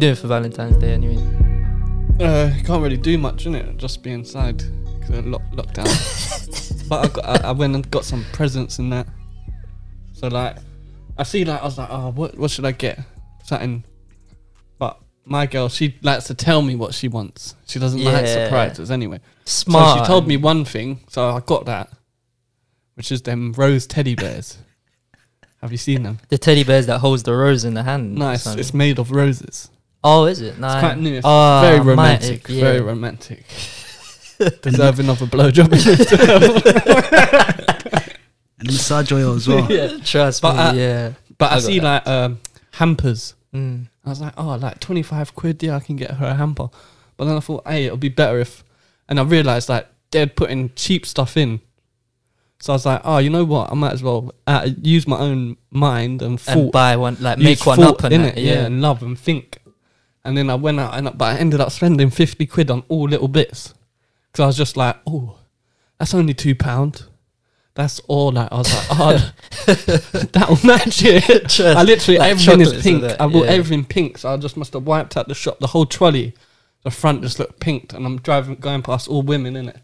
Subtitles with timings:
[0.00, 1.22] What are you doing for Valentine's Day anyway?
[2.20, 3.76] Uh, can't really do much in it.
[3.76, 4.56] Just be inside
[4.98, 6.88] because of lock, lockdown.
[6.88, 9.06] but I got, I, I went and got some presents and that.
[10.14, 10.56] So like,
[11.18, 12.98] I see like I was like, oh, what what should I get?
[13.44, 13.84] Something.
[14.78, 17.54] But my girl, she likes to tell me what she wants.
[17.66, 18.44] She doesn't like Yeah.
[18.44, 19.20] surprises anyway.
[19.44, 19.98] Smart.
[19.98, 21.90] So she told me one thing, so I got that,
[22.94, 24.56] which is them rose teddy bears.
[25.60, 26.20] Have you seen them?
[26.30, 28.14] the teddy bears that holds the rose in the hand.
[28.14, 28.44] Nice.
[28.44, 28.58] son.
[28.58, 29.68] It's made of roses.
[30.04, 30.58] Oh, is it?
[30.58, 30.74] Nice.
[30.74, 31.14] It's quite new.
[31.16, 32.48] It's Oh, very might- romantic.
[32.48, 32.60] yeah.
[32.60, 33.44] Very romantic.
[34.62, 35.70] Deserving of a blowjob.
[38.58, 39.70] And massage oil as well.
[39.70, 39.96] yeah.
[40.04, 40.58] Trust But, me.
[40.60, 41.12] uh, yeah.
[41.38, 42.06] But I, I see that.
[42.06, 42.40] like um,
[42.72, 43.34] hampers.
[43.54, 43.88] Mm.
[44.04, 46.68] I was like, oh, like 25 quid, yeah, I can get her a hamper.
[47.16, 48.62] But then I thought, hey, it'll be better if.
[49.08, 51.60] And I realised like they're putting cheap stuff in.
[52.60, 53.70] So I was like, oh, you know what?
[53.72, 57.64] I might as well uh, use my own mind and And buy one, like make
[57.64, 58.52] one thought up and in it, yeah.
[58.54, 58.66] yeah.
[58.66, 59.58] and love and think.
[60.24, 63.08] And then I went out, and but I ended up spending 50 quid on all
[63.08, 63.74] little bits.
[64.30, 65.38] Because I was just like, oh,
[65.98, 67.04] that's only two pound.
[67.74, 69.32] That's all that I was like, oh,
[70.32, 71.60] that'll match it.
[71.60, 73.04] I literally Like everything is pink.
[73.04, 73.52] I bought yeah.
[73.52, 76.34] everything pink, so I just must have wiped out the shop, the whole trolley.
[76.82, 79.76] The front just looked pink, and I'm driving, going past all women in it,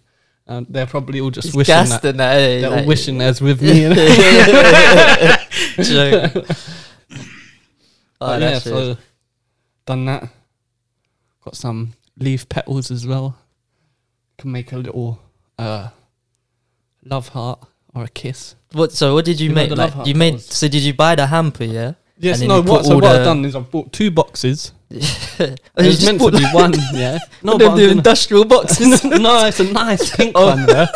[0.47, 2.19] and they're probably all just It's wishing that that.
[2.19, 3.83] eh, they're all like- wishing they's with me.
[5.85, 6.33] Joke.
[8.21, 8.97] Oh, yeah, that's so
[9.87, 10.29] done that.
[11.45, 13.37] Got some leaf petals as well.
[14.39, 15.21] Can make a little
[15.59, 15.89] uh,
[17.05, 17.61] love heart
[17.95, 18.55] or a kiss.
[18.73, 18.93] What?
[18.93, 19.71] So what did you, You make?
[19.71, 20.41] Like you made.
[20.41, 21.65] So did you buy the hamper?
[21.65, 21.95] Yeah.
[22.19, 22.63] Yes, no.
[22.63, 22.85] What?
[22.85, 24.73] So what I've done is I've bought two boxes.
[24.91, 24.97] oh,
[25.39, 26.73] It was meant to be one.
[26.93, 27.19] Yeah.
[27.43, 29.05] No, but the industrial boxes.
[29.05, 30.47] no, it's a nice pink Oh.
[30.47, 30.89] one there.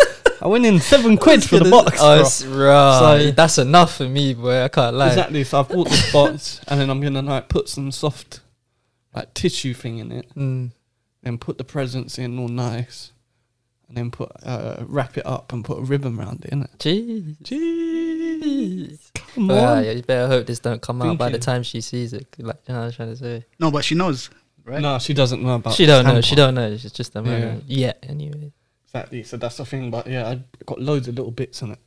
[0.42, 1.98] I went in seven quid for the box.
[2.00, 2.98] Oh, it's right.
[3.26, 4.62] So- that's enough for me, boy.
[4.64, 5.08] I can't lie.
[5.08, 5.44] Exactly.
[5.44, 8.40] So I bought this box, and then I'm gonna like put some soft,
[9.14, 10.70] like tissue thing in it, Mm.
[11.22, 13.12] then put the presents in all nice,
[13.88, 16.50] and then put uh, wrap it up and put a ribbon around it.
[16.52, 16.76] Innit?
[16.78, 17.36] Jeez.
[17.42, 19.84] Jeez, come Well, on.
[19.84, 22.26] yeah, you better hope this don't come out by the time she sees it.
[22.38, 23.44] Like, you know what I'm trying to say.
[23.58, 24.30] No, but she knows,
[24.64, 24.80] right?
[24.80, 25.74] No, she doesn't know about.
[25.74, 26.12] she don't know.
[26.12, 26.22] hamper.
[26.22, 26.66] She don't know.
[26.70, 27.24] It's just a Yeah.
[27.24, 27.64] moment.
[27.66, 27.92] Yeah.
[28.04, 28.52] Anyway.
[28.84, 29.22] exactly.
[29.22, 29.90] So that's the thing.
[29.90, 31.78] But yeah, I got loads of little bits in it.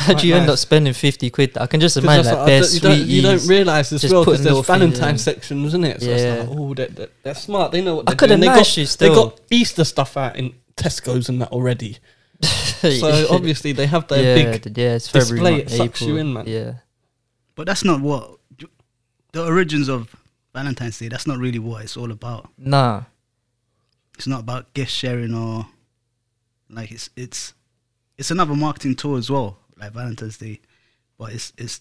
[0.06, 1.58] How do you end up spending fifty quid?
[1.58, 3.92] I can just imagine that's like what I bare don't- you, don't, you don't realize
[3.92, 5.18] as just well because putting there's little things Valentine in.
[5.18, 6.00] sections, isn't it?
[6.02, 6.16] So Yeah.
[6.16, 7.72] it's like, oh, they're, they're, they're smart.
[7.72, 8.40] They know what they're could doing.
[8.40, 11.98] They got, you they got Easter stuff out in Tesco's and that already.
[12.80, 14.62] So obviously they have their yeah, big.
[14.62, 16.16] th- yeah, it's display, February, it March, sucks you April.
[16.18, 16.44] in, man.
[16.46, 16.72] Yeah.
[17.54, 18.38] But that's not what
[19.32, 20.16] the origins of
[20.54, 21.08] Valentine's Day.
[21.08, 22.48] That's not really what it's all about.
[22.56, 23.02] Nah.
[24.16, 25.66] It's not about gift sharing or
[26.70, 27.52] like it's it's
[28.16, 30.60] it's another marketing tool as well, like Valentine's Day.
[31.18, 31.80] But it's it's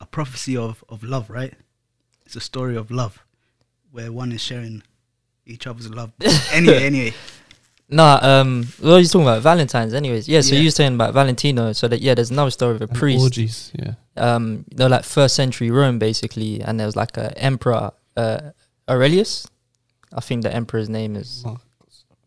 [0.00, 1.54] a prophecy of of love, right?
[2.24, 3.24] It's a story of love
[3.92, 4.82] where one is sharing
[5.46, 6.12] each other's love.
[6.52, 7.14] anyway, anyway,
[7.88, 9.42] Nah, um, what are you talking about?
[9.42, 10.28] Valentine's, anyways.
[10.28, 10.60] Yeah, so Yeah.
[10.60, 11.72] you were saying about Valentino.
[11.72, 13.22] So that yeah, there's another story of a and priest.
[13.22, 13.94] Orgies, yeah.
[14.16, 18.40] Um, you know, like first century Rome, basically, and there was like a emperor, uh,
[18.88, 19.46] Aurelius.
[20.12, 21.44] I think the emperor's name is.
[21.44, 21.62] Marcus,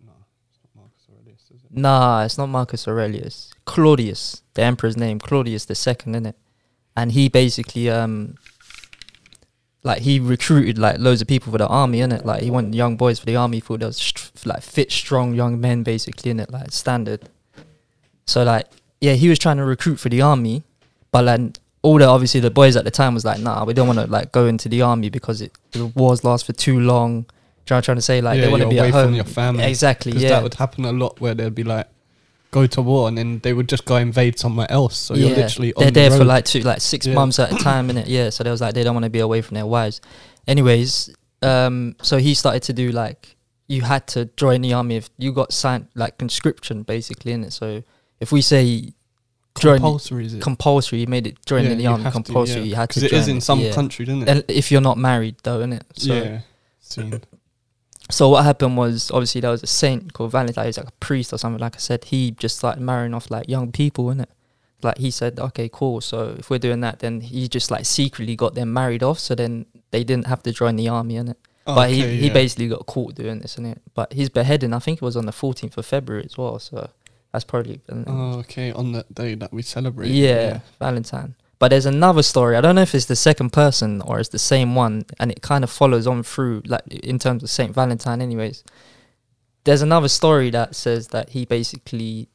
[0.05, 0.13] no,
[0.49, 1.58] it's not Marcus Aurelius, is it?
[1.71, 3.51] Nah, it's not Marcus Aurelius.
[3.65, 6.35] Claudius, the emperor's name, Claudius the second, in it,
[6.95, 8.35] And he basically um
[9.83, 12.25] like he recruited like loads of people for the army, innit?
[12.25, 15.61] Like he wanted young boys for the army, there was st- like fit, strong young
[15.61, 17.29] men basically, in it, Like standard.
[18.25, 18.67] So like
[18.99, 20.63] yeah, he was trying to recruit for the army,
[21.11, 23.87] but like all the obviously the boys at the time was like, nah, we don't
[23.87, 27.25] want to like go into the army because it the wars last for too long.
[27.69, 28.21] Do you know what I'm trying to say?
[28.21, 29.63] Like Yeah, they want to be away from your family.
[29.65, 30.13] Exactly.
[30.13, 30.29] Yeah.
[30.29, 31.87] that would happen a lot where they'd be like,
[32.49, 34.97] go to war and then they would just go invade somewhere else.
[34.97, 37.13] So you're literally on they're the there for like two, like six Yeah.
[37.13, 38.05] months at a time, innit?
[38.07, 40.01] Yeah, so they was like they don't want to be away from their wives.
[40.47, 41.11] Anyways,
[41.43, 43.35] um, so he started to do like
[43.67, 47.53] you had to join the army if you got signed like conscription basically in it.
[47.53, 47.83] So
[48.19, 48.93] if we say
[49.59, 50.41] join compulsory, is it?
[50.41, 52.61] compulsory, you made it join Yeah, the army to, compulsory.
[52.61, 52.65] yeah.
[52.65, 52.99] You had to.
[53.01, 53.73] Because it is join in some yeah.
[53.73, 54.27] countries, isn't it?
[54.27, 55.83] And if you're not married though, innit?
[55.93, 56.39] So yeah.
[56.79, 57.21] Seen.
[58.09, 61.31] So what happened was obviously there was a saint called Valentine, he's like a priest
[61.33, 61.59] or something.
[61.59, 64.29] Like I said, he just started marrying off like young people, in it.
[64.81, 66.01] Like he said, okay, cool.
[66.01, 69.19] So if we're doing that, then he just like secretly got them married off.
[69.19, 71.37] So then they didn't have to join the army, in it.
[71.65, 72.33] but he, Okay, he yeah.
[72.33, 73.77] basically got caught doing this, innit?
[73.93, 76.59] But his beheading, I think it was on the 14th of February as well.
[76.59, 76.89] So
[77.33, 78.71] that's probably Oh, okay.
[78.71, 80.09] On that day that we celebrate.
[80.11, 81.35] yeah, Valentine.
[81.59, 82.55] But there's another story.
[82.55, 85.41] I don't know if it's the second person or it's the same one, and it
[85.41, 88.21] kind of follows on through, like in terms of Saint Valentine.
[88.21, 88.63] Anyways,
[89.65, 92.29] there's another story that says that he basically,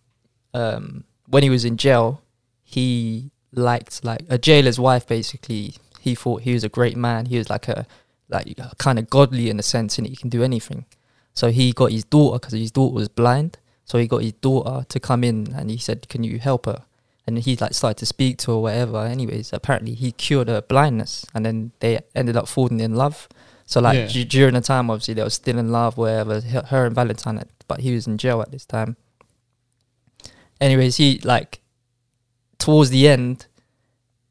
[0.52, 2.22] um, when he was in jail,
[2.62, 5.06] he liked like a jailer's wife.
[5.06, 7.26] Basically, he thought he was a great man.
[7.26, 7.86] He was like a
[8.28, 10.84] like kind of godly in a sense, and he can do anything.
[11.32, 13.58] So he got his daughter because his daughter was blind.
[13.86, 16.84] So he got his daughter to come in, and he said, "Can you help her?"
[17.26, 18.98] And he like started to speak to her, or whatever.
[18.98, 23.28] Anyways, apparently he cured her blindness, and then they ended up falling in love.
[23.66, 24.06] So like Yeah.
[24.08, 27.48] d- during the time, obviously they were still in love, wherever her and Valentine, had-
[27.66, 28.96] but he was in jail at this time.
[30.60, 31.60] Anyways, he like
[32.58, 33.46] towards the end,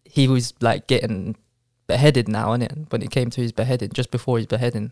[0.06, 1.36] he was like getting
[1.88, 4.92] beheaded now, and when it came to his beheading, just before his beheading,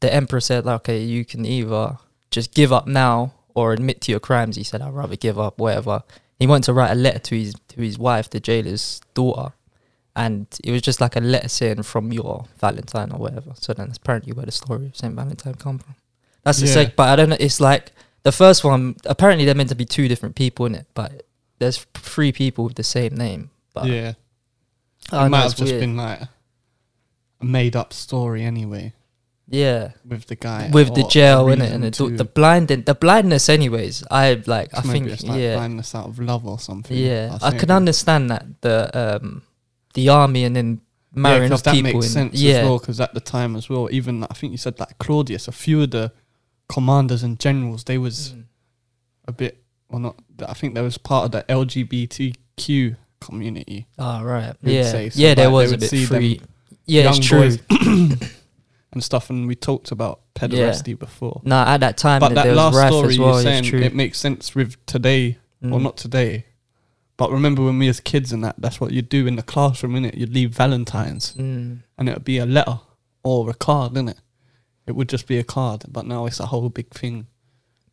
[0.00, 1.98] the emperor said, like, "Okay, you can either
[2.30, 5.58] just give up now or admit to your crimes." He said, "I'd rather give up,
[5.58, 6.02] whatever."
[6.38, 9.52] He wanted to write a letter to his to his wife, the jailer's daughter,
[10.16, 13.52] and it was just like a letter saying from your Valentine or whatever.
[13.54, 15.94] So then that's apparently where the story of Saint Valentine come from.
[16.42, 16.74] That's the Yeah.
[16.74, 17.36] sec, but I don't know.
[17.40, 17.92] It's like
[18.22, 18.96] the first one.
[19.06, 21.24] Apparently, they're meant to be two different people in it, but
[21.58, 23.50] there's three people with the same name.
[23.72, 24.14] But yeah,
[25.12, 25.80] it might have just weird.
[25.80, 26.20] been like
[27.40, 28.92] a made up story anyway
[29.48, 29.92] yeah.
[30.06, 33.48] with the guy with the or jail in it and the, the blind the blindness
[33.48, 36.96] anyways i like i think it's like yeah blindness out of love or something.
[36.96, 37.60] yeah i think.
[37.60, 38.90] can understand that the
[39.22, 39.42] um
[39.94, 40.80] the army and then
[41.14, 43.54] marrying 'cause off that people makes in- sense yeah as well because at the time
[43.56, 46.10] as well even i think you said that claudius a few of the
[46.68, 48.44] commanders and generals they was Mm.
[49.28, 50.16] a bit well not
[50.48, 55.48] i think there was part of the lgbtq community oh right yeah so, yeah there
[55.48, 56.40] like, they was a bit free
[56.86, 57.50] yeah it's true
[58.94, 62.54] and stuff and we talked about pederasty before no at that time but that that
[62.54, 65.82] last story well you're saying it makes sense with today Mm.
[65.82, 66.44] not today
[67.16, 69.94] but remember when we as kids and that that's what you'd do in the classroom
[69.94, 70.14] innit?
[70.16, 71.82] you'd leave valentines Mm.
[71.96, 72.80] and it would be a letter
[73.22, 74.18] or a card, innit?
[74.86, 77.26] It would just be a card, but now it's a whole big thing.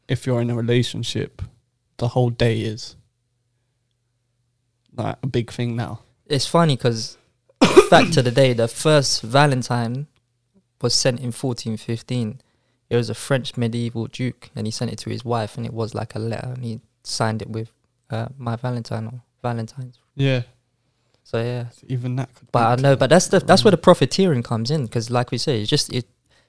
[0.09, 1.41] If you're in a relationship,
[1.97, 2.97] the whole day is
[4.97, 6.01] like a big thing now.
[6.25, 7.17] it's funny because
[7.89, 10.07] back to the day the first valentine
[10.83, 12.41] was sent in 1415
[12.89, 15.73] it was a french medieval duke and he sent it to his wife and it
[15.73, 17.71] was like a letter and he signed it with
[18.09, 19.97] uh, my valentine or valentine's.
[20.15, 20.41] Yeah,
[21.23, 21.65] so yeah.
[21.87, 22.33] Even that.
[22.35, 25.31] Could but i know but that's the that's where the profiteering comes in because like
[25.31, 26.05] we say it's just it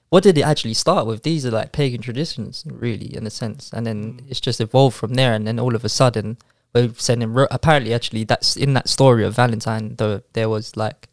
[0.09, 1.23] what did it actually start with?
[1.23, 3.71] These are like pagan traditions really in a sense.
[3.73, 4.29] And then Mm.
[4.29, 6.37] it's just evolved from there and then all of a sudden
[6.75, 11.07] we're sending ro- apparently actually that's in that story of valentine the there was like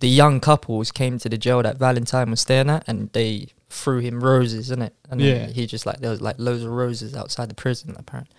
[0.00, 3.98] the young couples came to the jail that valentine was staying at and they threw
[3.98, 5.46] him roses in it and Yeah.
[5.48, 8.34] he just like there was like loads of roses outside the prison apparently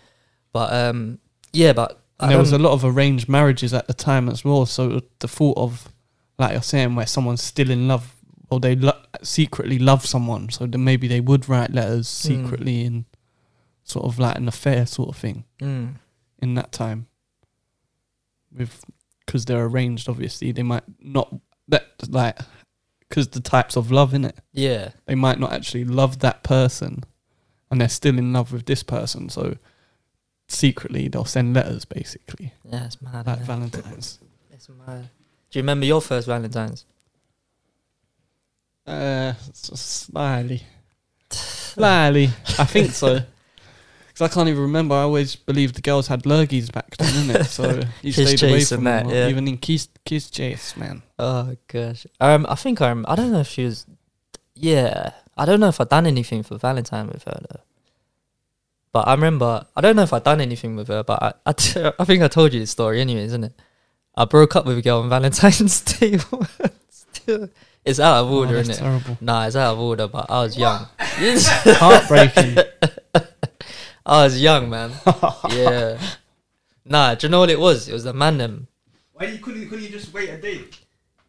[0.53, 1.19] but um
[1.53, 4.65] yeah but And there was a lot of arranged marriages at the time as well.
[4.65, 5.87] So the thought of,
[6.37, 8.13] like you're saying, where someone's still in love
[8.49, 12.27] or they lo- secretly love someone, so then maybe they would write letters Mm.
[12.27, 13.05] secretly in
[13.83, 15.45] sort of like an affair sort of thing.
[15.61, 15.95] Mm.
[16.41, 17.07] in that time
[18.51, 18.83] with
[19.25, 21.33] because they're arranged obviously they might not
[21.69, 22.37] that like
[23.07, 24.91] because the types of love in it yeah.
[25.05, 27.03] They might not actually love that person
[27.71, 29.57] and they're still in love with this person so
[30.47, 32.53] secretly they'll send letters basically.
[32.63, 34.19] Yeah it's mad like valentines.
[34.51, 35.09] It's mad.
[35.49, 36.85] Do you remember your first Valentine's?
[38.87, 40.63] uh slightly
[41.29, 42.25] slightly
[42.57, 43.19] i think so
[44.19, 44.95] because I can't even remember.
[44.95, 47.45] I always believed the girls had lurgies back then, didn't it?
[47.45, 49.27] So you Kiss stayed away chase from and that, them, yeah.
[49.29, 51.01] even in kiss kiss chase, man.
[51.17, 52.05] Oh gosh.
[52.19, 53.05] Um, I think I'm.
[53.07, 53.85] I don't know if she was.
[54.55, 57.61] Yeah, I don't know if I done anything for Valentine with her though.
[58.91, 59.65] But I remember.
[59.75, 61.33] I don't know if I done anything with her, but I.
[61.45, 63.53] I, t- I think I told you this story, anyways, isn't it?
[64.15, 66.17] I broke up with a girl on Valentine's Day.
[66.89, 67.49] Still,
[67.85, 68.87] it's out of Oh, order, that's isn't it?
[68.89, 69.17] terrible.
[69.21, 70.07] Nah, it's out of order.
[70.07, 70.87] But I was young.
[70.99, 72.57] Heartbreaking.
[74.09, 74.91] I was young, man.
[75.51, 75.99] yeah.
[76.83, 77.87] Nah, do you know what it was?
[77.87, 78.67] It was the man them.
[79.13, 80.61] Why you couldn't couldn't you just wait a day?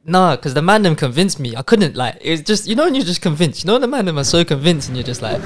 [0.02, 1.54] Nah, because the man them convinced me.
[1.54, 2.16] I couldn't like.
[2.22, 3.62] it's just you know when you're just convinced.
[3.62, 5.42] You know when the man them are so convinced and you're just like,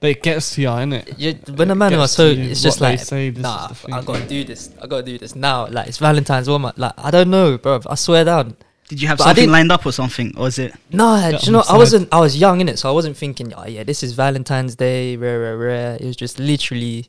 [0.00, 1.18] But it gets to you, innit?
[1.18, 2.26] you when the man them are so.
[2.26, 3.94] It's just like, say, this is nah, the thing.
[3.94, 4.70] I gotta do this.
[4.82, 5.66] I gotta do this now.
[5.68, 6.74] Like it's Valentine's woman.
[6.76, 7.80] Like I don't know, bro.
[7.88, 8.54] I swear down.
[8.88, 10.74] Did you have But something lined up or something, or is it?
[10.92, 12.08] No, Get you know I wasn't.
[12.12, 13.52] I was young in it, so I wasn't thinking.
[13.54, 15.16] Oh yeah, this is Valentine's Day.
[15.16, 15.96] Rare, rare, rare.
[16.00, 17.08] It was just literally.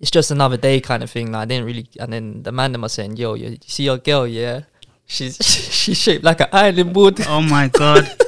[0.00, 1.30] It's just another day kind of thing.
[1.32, 1.86] Like, I didn't really.
[2.00, 4.26] And then the man them are saying, "Yo, you see your girl?
[4.26, 4.62] Yeah,
[5.06, 8.04] she's she's shaped like an island board." Oh my god!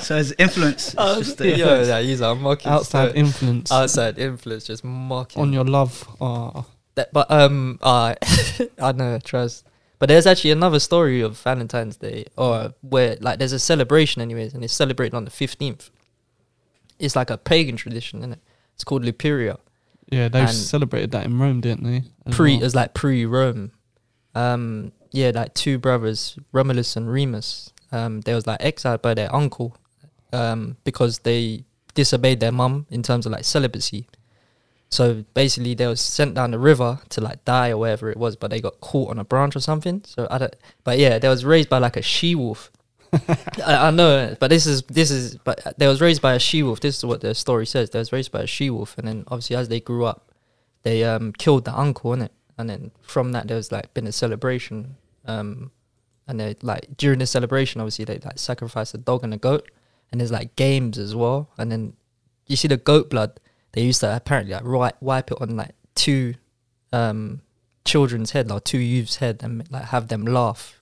[0.00, 0.94] so it's influence.
[0.98, 1.88] Oh, It's just the yo, influence.
[1.88, 3.18] yeah, he's a mocking Outside story.
[3.20, 5.40] influence outside influence, just mocking.
[5.40, 6.06] on your love.
[6.20, 8.14] Oh, That- but um, uh,
[8.78, 9.64] I know, trust.
[9.98, 14.52] But there's actually another story of Valentine's Day, or where like there's a celebration, anyways,
[14.54, 15.90] and it's celebrated on the fifteenth.
[16.98, 18.40] It's like a pagan tradition, isn't it?
[18.74, 19.58] It's called Luperia.
[20.10, 22.02] yeah, they And- celebrated that in Rome, didn't they?
[22.26, 22.64] as Pre, well?
[22.64, 23.72] it's like pre-Rome,
[24.34, 27.72] um, yeah, like two brothers, Romulus and Remus.
[27.92, 29.76] Um, they was like exiled by their uncle,
[30.32, 34.06] um, because they disobeyed their mum in terms of like celibacy.
[34.90, 38.36] So basically, they was sent down the river to like die or whatever it was,
[38.36, 40.02] but they got caught on a branch or something.
[40.04, 40.56] So I don't.
[40.84, 42.70] But yeah, they was raised by like a she wolf.
[43.64, 45.36] I, I know, but this is this is.
[45.36, 46.80] But they was raised by a she wolf.
[46.80, 47.90] This is what the story says.
[47.90, 50.30] They was raised by a she wolf, and then obviously as they grew up,
[50.82, 52.30] they um killed the uncle, innit?
[52.56, 54.96] And then from that, there was like been a celebration.
[55.26, 55.72] Um,
[56.26, 59.70] and they like during the celebration, obviously they like sacrifice a dog and a goat,
[60.10, 61.50] and there's like games as well.
[61.58, 61.94] And then
[62.46, 63.40] you see the goat blood.
[63.74, 66.34] They used to apparently like wipe, wipe it on like two
[66.92, 67.42] um
[67.84, 70.80] children's head, like two youths' head, and like have them laugh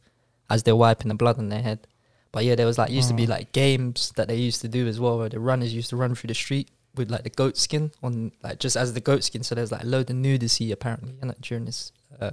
[0.49, 1.87] as they're wiping the blood on their head.
[2.31, 3.31] But yeah, there was like used to be Oh.
[3.31, 6.15] like games that they used to do as well, where the runners used to run
[6.15, 9.43] through the street with like the goat skin on, like just as the goat skin.
[9.43, 12.33] So there's like a load of nudity apparently, and during this uh,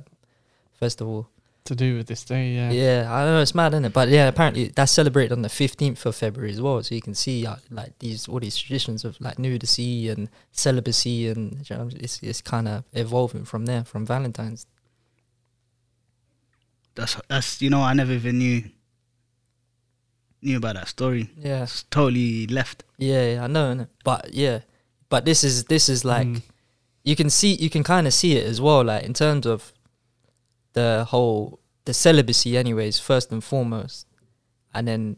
[0.74, 1.30] festival.
[1.70, 2.72] To do with this day, yeah.
[2.72, 3.94] Yeah, I don't know, it's mad, isn't it?
[3.94, 6.82] But yeah, apparently that's celebrated on the fifteenth of February as well.
[6.82, 11.28] So you can see uh, like these all these traditions of like nudity and celibacy,
[11.30, 14.66] and you know, it's it's kind of evolving from there, from Valentine's.
[16.96, 18.64] That's that's you know I never even knew
[20.42, 21.30] knew about that story.
[21.38, 22.84] Yeah, It's totally left.
[22.98, 23.88] yeah, yeah, I know, innit?
[24.04, 24.62] but yeah,
[25.10, 26.42] but this is this is like Mm.
[27.04, 29.72] you can see you can kind of see it as well like in terms of
[30.74, 31.59] the whole
[31.90, 34.06] the celibacy anyways first and foremost
[34.76, 35.18] and then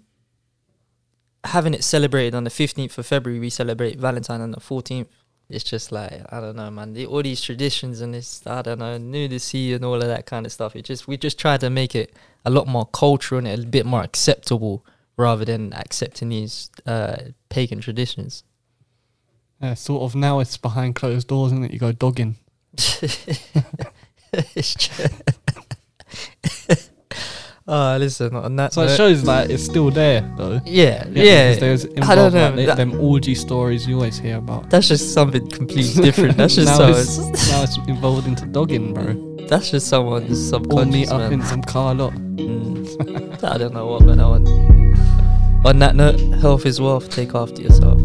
[1.44, 5.08] having it celebrated on the 15th of february we celebrate valentine on the 14th
[5.50, 8.80] it's just like i don't know man the, all these traditions and this i don't
[8.80, 11.70] know nudity and all of that kind of stuff it just we just try to
[11.70, 14.86] make it a lot more cultural and a bit more acceptable
[15.18, 17.18] rather than accepting these uh
[17.50, 18.46] pagan traditions
[19.62, 21.72] Yeah, sort of now it's behind closed doors, isn't it?
[21.74, 22.38] You go dogging.
[24.34, 25.06] it's true.
[27.68, 30.60] Oh, listen, on that So it note- shows like it's still there, though.
[30.66, 31.56] yeah, Yeah, yeah.
[31.56, 31.98] There's I don't
[32.34, 32.50] involved, know.
[32.56, 34.70] like, that- them orgy stories you always hear about.
[34.70, 36.38] that's just something completely different.
[36.38, 37.00] That's just now, so.
[37.00, 39.38] it's, now it's involved into dogging, bro.
[39.48, 40.94] That's just someone's All subconscious.
[40.94, 41.34] meet up man.
[41.34, 42.14] in some car lot.
[42.14, 43.44] Mm.
[43.44, 44.48] I don't know what went on.
[45.66, 47.10] On that note, health is wealth.
[47.10, 48.01] Take after yourself.